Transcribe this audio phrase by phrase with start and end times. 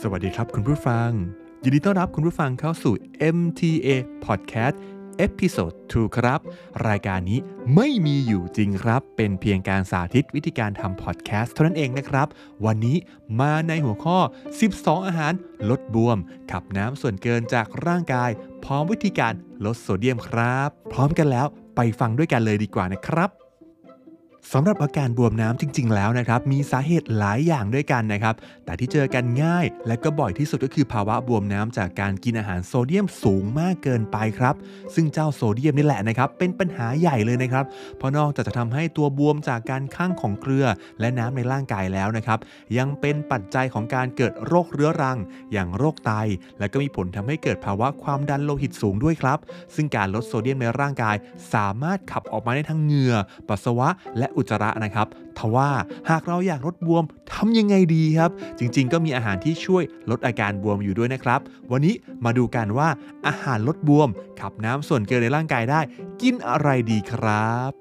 [0.00, 1.10] สวัสดีครับคุณผู้ฟัง
[1.64, 2.94] ยินดีต้อนรับคุณผู้ฟังเข้าสู่
[3.36, 3.88] MTA
[4.24, 4.76] Podcast
[5.18, 6.40] Episode 2ครับ
[6.88, 7.38] รายการนี้
[7.74, 12.28] ไม่มีอยู่จริงครับ เป็นเพียงการสาธิตวิธีการทำพอดแคสต์เท่านั้นเองนะครับ
[12.66, 12.96] วันนี้
[13.40, 14.18] มาในหัวข้อ
[14.62, 15.32] 12 อาหาร
[15.70, 16.18] ลดบวม
[16.50, 18.30] ขับน้ำส่วนเกินจากร่างกาย
[18.64, 19.32] พร้อมวิธีการ
[19.64, 21.46] ลดโซเดียมครับ พร้อมกันแล้ว
[21.76, 23.30] ไปฟังด้วยกันเลยดีกว่านะครับ
[24.50, 34.54] สำหรับอาการบวมน้ำจริง ๆ แล้วนะครับ มีสาเหตุหลายอย่างด้วยกันนะครับ แต่ที่เจอกันง่ายและก็บ่อยที่สุดก็คือภาวะบวมน้ำจากการกินอาหารโซเดียมสูงมากเกินไปครับ
[34.94, 37.64] ซึ่งเจ้าโซเดียมนี่แหละนะครับ เป็นปัญหาใหญ่เลยนะครับ
[37.98, 40.66] เพราะนอกจากจะทำให้ตัวบวมจากการข้างของเกลือ
[41.00, 42.38] และน้ำในร่างกายแล้วนะครับ
[42.78, 45.18] ยังเป็นปัจจัยของการเกิดโรคเรื้อรัง
[45.52, 46.12] อย่างโรคไต
[46.58, 49.38] และก็มีผลทำให้เกิดภาวะความดันโลหิตสูงด้วยครับ
[49.74, 51.16] ซึ่งการลดโซเดียมในร่างกาย
[51.54, 53.14] สามารถขับออกมาได้ทั้งเหงื่อ
[53.48, 55.06] ปัสสาวะและอุจจาระนะครับ
[55.38, 55.70] ทว่า
[56.10, 61.40] หากเราอยากลดบวมทำยังไงดีครับ จริงๆ ก็มีอาหารที่ช่วยลดอาการบวมอยู่ด้วยนะครับ
[61.72, 62.88] วันนี้มาดูกันว่า
[63.26, 64.08] อาหารลดบวม
[64.40, 65.80] ขับน้ำส่วนเกินในร่างกายได้
[66.22, 67.72] กินอะไรดีครับ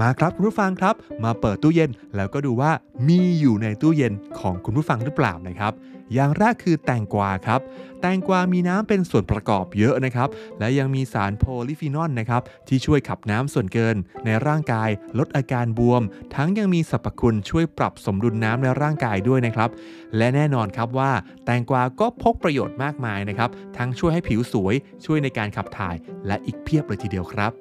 [0.00, 2.70] มาครับคุณผู้ฟังครับ มาเปิดตู้เย็นแล้วก็ดูว่า
[3.08, 5.72] มีอยู่ในตู้เย็นของคุณผู้ฟังหรือเปล่านะครับ
[6.14, 7.60] อย่างแรกคือแตงกวาครับ
[8.00, 16.02] แตงกวามีน้ำเป็นส่วนประกอบเยอะนะครับ และยังมีสารโพลิฟีนอลนะครับที่ช่วยขับน้ำส่วนเกิน ในร่างกายลดอาการบวม
[16.34, 19.70] ทั้งยังมีสรรพคุณช่วยปรับสมดุลน้ำในร่างกายด้วยนะครับ
[20.16, 21.12] และแน่นอนครับว่า
[21.44, 24.74] แตงกวาก็พกประโยชน์มากมายนะครับ ทั้งช่วยให้ผิวสวย
[25.04, 25.94] ช่วยในการขับถ่าย
[26.26, 27.52] และอีกเพียบเลยทีเดียวครับ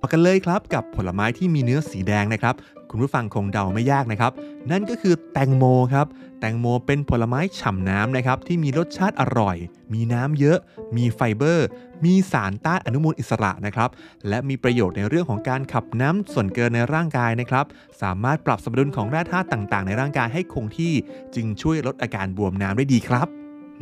[0.00, 2.54] มากันเลยครับกับผลไม้ที่มีเนื้อสีแดงนะครับ
[2.90, 4.32] คุณผู้ฟังคงเดาไม่ยากนะครับ
[4.70, 6.06] นั่นก็คือแตงโมครับ
[6.40, 9.56] แตงโมเป็นผลไม้ฉ่ำน้ำนะครับ ที่มีรสชาติอร่อย
[9.92, 10.58] มีน้ำเยอะ
[10.96, 11.66] มีไฟเบอร์
[12.04, 13.90] มีสารต้านอนุมูลอิสระนะครับ
[14.28, 17.64] และมีประโยชน์ในเรื่องของการขับน้ำส่วนเกินในร่างกายนะครับ
[18.02, 20.92] สามารถปรับสมดุลของแร่ธาตุต่างๆ ในร่างกายให้คงที่
[21.34, 23.26] จึงช่วยลดอาการบวมน้ำได้ดีครับ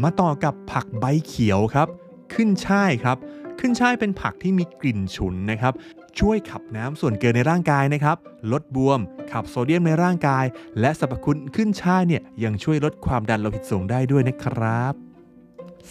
[0.02, 1.88] มาต่อกับผักใบเขียวครับ
[2.34, 3.18] ขึ้นช่ายครับ
[3.60, 5.72] ขึ้นช่ายเป็นผักที่มีกลิ่นฉุนนะครับ
[6.18, 8.16] ช่วยขับน้ำส่วนเกินในร่างกายนะครับ
[8.52, 9.00] ลดบวม
[9.32, 10.44] ขับโซเดียมในร่างกาย
[10.80, 14.94] และสรรพคุณขึ้นช่ายเนี่ยยังช่วยลดความดันโลหิตสูงได้ด้วยนะครับ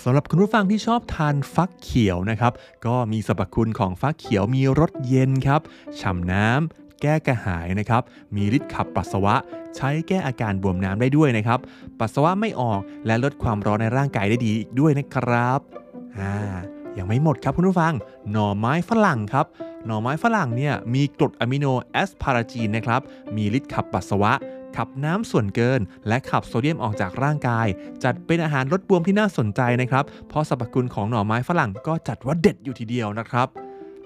[0.04, 2.54] สำหรับคุณผู้ฟังที่ชอบทานฟักเขียวนะครับ
[2.86, 5.62] ก็มีสรรพคุณของฟักเขียวมีรสเย็นครับ
[6.00, 8.02] ฉ่ำน้ำแก้กระหายนะครับ
[8.36, 9.36] มีฤทธิ์ขับปัสสาวะ
[9.76, 11.60] ใช้แก้อาการบวมน้ำได้ด้วยนะครับ
[12.00, 15.60] ปัสสาวะไม่ออกและลดความร้อนในร่างกายได้ดีอีกด้วยนะครับ
[16.18, 16.36] อ่า
[16.98, 17.94] ยังไม่หมดครับคุณผู้ฟัง
[18.32, 19.46] หน่อไม้ฝรั่งครับ
[19.86, 23.02] หน่อไม้ฝรั่งเนี่ยมีกรดอะมิโนแอสพาราจีนนะครับ
[23.36, 24.34] มีฤทธิ์ขับปัสสาวะ
[24.76, 27.68] ขับน้ำส่วนเกิน และขับโซเดียมออกจากร่างกาย
[28.04, 33.48] จัดเป็นอาหารลดบวมที่น่าสนใจนะครับ เพราะสรรพคุณของหน่อไม้ฝรั่งก็จัดว่าเด็ดอยู่ทีเดียวนะครับ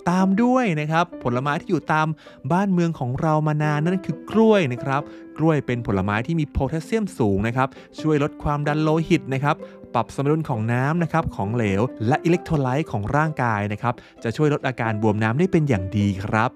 [0.10, 2.08] ตามด้วยนะครับ ผลไม้ที่อยู่ตาม
[2.52, 5.02] บ้านเมืองของเรามานานนั่นคือกล้วยนะครับ
[5.42, 7.68] กล้วยเป็นผลไม้ที่มีโพแทสเซียมสูงนะครับ
[8.02, 9.56] ช่วยลดความดันโลหิตนะครับ
[9.94, 13.94] ปรับสมดุลของน้ำนะครับของเหลว และอิเล็กโทรไลต์ของร่างกายนะครับ
[14.24, 16.50] จะช่วยลดอาการบวมน้ำได้เป็นอย่างดีครับ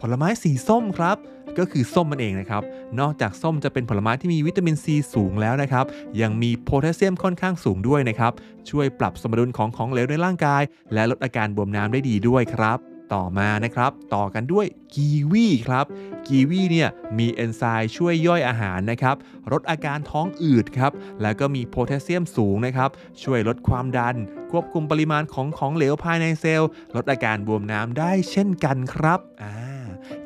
[0.00, 1.16] ผลไม้สีส้มครับ
[1.58, 2.62] ก็คือส้มนั่นเองนะครับ
[3.00, 5.84] นอกจากส้มจะเป็นผลไม้ที่มีวิตามินซีสูงแล้วนะครับ
[6.20, 8.32] ยังมีโพแทสเซียมค่อนข้างสูงด้วยนะครับ
[8.70, 10.62] ช่วยปรับสมดุลของของเหลวในร่างกาย
[10.94, 15.84] และลดอาการบวมน้ำได้ดีด้วยครับ ต่อมานะครับ ต่อกันด้วยกีวีครับ
[16.28, 19.16] กีวีเนี่ยมีเอนไซม์ช่วยย่อยอาหารนะครับ
[19.52, 22.90] ลดอาการท้องอืดครับแล้วก็มีโพแทสเซียมสูงนะครับ
[23.22, 24.16] ช่วยลดความดัน
[24.50, 29.54] ควบคุมปริมาณของของเหลวภายในเซลล์ ลดอาการบวมน้ำได้เช่นกันครับอ่า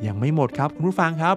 [0.06, 1.36] ยังไม่หมดครับคุณผู้ฟังครับ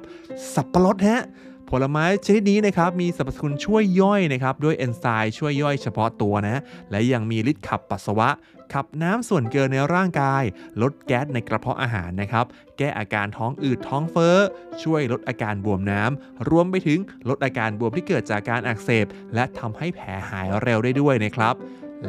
[0.54, 1.22] สับปะรดฮะ
[1.70, 6.62] ผลไม้ชนิดนี้นะครับมีสรรพคุณช่วยย่อยนะครับด้วยเอนไซม์ช่วยย่อยเฉพาะตัวนะ
[6.92, 8.30] และยังมีฤทธิ์ขับปัสสาวะ
[8.74, 10.44] ขับน้ำส่วนเกินในร่างกาย
[10.82, 12.46] ลดแก๊สในกระเพาะอาหารนะครับ
[12.78, 14.38] แก้อาการท้องอืดท้องเฟ้อ
[14.84, 21.54] ช่วยลดอาการบวมน้ำ รวมไปถึงลดอาการบวมที่เกิดจากการอักเสบ และทำให้แผลหายเร็วได้ด้วยนะครับ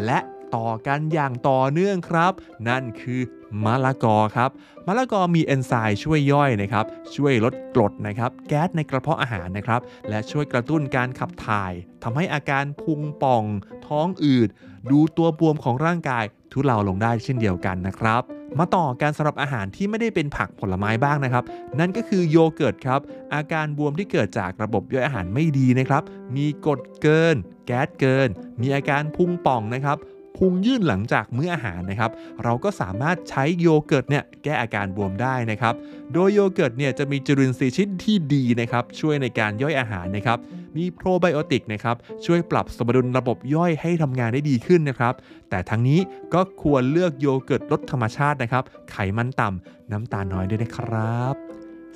[0.04, 0.19] และ
[0.56, 2.32] ต่อกันอย่างต่อเนื่องครับ
[2.69, 3.20] นั่นคือ
[3.64, 4.50] มะละกอครับ
[4.86, 6.84] มะละกอมีเอนไซม์ช่วยย่อยนะครับ
[7.16, 11.72] ช่วยลดกรดนะครับ แก๊สในกระเพาะอาหารนะครับ และช่วยกระตุ้นการขับถ่าย
[12.03, 13.44] ทำให้อาการพุงป่อง
[13.86, 14.48] ท้องอืด
[14.91, 16.24] ดูตัวบวมของร่างกาย
[16.54, 18.22] ทุเลาลงได้เช่นเดียวกันนะครับ
[18.59, 21.45] มาต่อการสำหรับอาหารที่ไม่ได้เป็นผักผลไม้บ้างนะครับ
[21.78, 23.01] นั่นก็คือโยเกิร์ตครับ
[23.34, 26.03] อาการบวมที่เกิดจากระบบย่อยอาหารไม่ดีนะครับ
[26.36, 27.36] มีกรดเกิน
[27.66, 28.28] แก๊สเกิน
[28.60, 29.98] มีอาการพุงป่องนะครับ
[30.39, 32.10] พุงยื่นหลังจากมื้ออาหารนะครับ
[32.45, 35.74] เราก็สามารถใช้โยเกิร์ตเนี่ยแก้อาการบวมได้นะครับ
[36.12, 40.39] โดยโยเกิร์ตเนี่ยจะมีจุลินทรีย์ชนิดที่ดีนะครับ ช่วยในการย่อยอาหารนะครับ
[40.76, 45.15] มีโปรไบโอติกนะครับช่วยปรับสมดุลระบบย่อยให้ทำงานได้ดีขึ้นนะครับ
[45.50, 46.00] แต่ทั้งนี้
[46.34, 51.34] ก็ควรเลือกโยเกิร์ตรสธรรมชาตินะครับไขมันต่ำน้ำตาลน้อยด้วยนะครับ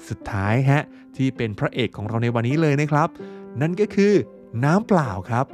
[0.08, 0.82] สุดท้ายฮะ
[1.16, 3.08] ที่เป็นพระเอกของเราในวันนี้เลยนะครับ
[3.60, 4.12] นั่นก็คือ
[4.64, 5.46] น้ำเปล่าครับ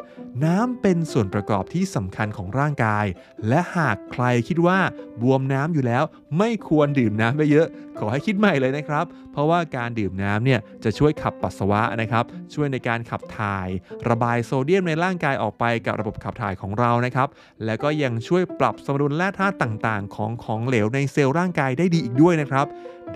[0.43, 3.07] น้ำเป็นส่วนประกอบที่สำคัญของร่างกาย
[3.49, 4.79] และหากใครคิดว่า
[5.23, 6.05] บวมน้ำอยู่แล้ว
[6.39, 7.67] ไม่ควรดื่มน้ำไปเยอะ
[7.99, 13.69] ขอให้คิดใหม่เลยนะครับ เพราะว่าการดื่มน้ำเนี่ยจะช่วยขับปัสสาวะนะครับ ช่วยในการขับถ่าย
[14.09, 17.29] ระบายโซเดียมในร่างกายออกไปกับระบบขับถ่ายของเรานะครับ
[17.65, 22.67] แล้วก็ยังช่วยปรับสมดุลแร่ธาตุต่างๆ ของของเหลวในเซลล์ร่างกายได้ดีอีกด้วยนะครับ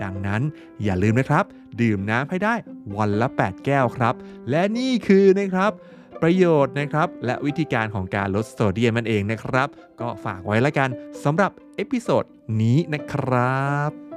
[0.03, 0.41] ดังนั้น
[0.83, 1.43] อย่าลืมนะครับ
[1.81, 2.55] ดื่มน้ำให้ได้
[2.97, 4.13] วันละ 8 แก้วครับ
[4.49, 5.73] และนี่คือนะครับ
[6.21, 9.69] ประโยชน์นะครับ และวิธีการของการลดโซเดียมนั่นเองนะครับ
[10.01, 10.89] ก็ฝากไว้แล้วกัน
[11.23, 12.23] สำหรับ Episode
[12.61, 14.08] นี้นะครับ